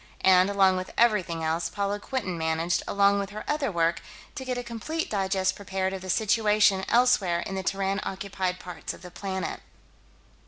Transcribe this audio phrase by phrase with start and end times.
[0.25, 4.01] And, along with everything else, Paula Quinton managed, along with her other work,
[4.33, 8.95] to get a complete digest prepared of the situation elsewhere in the Terran occupied parts
[8.95, 9.59] of the planet.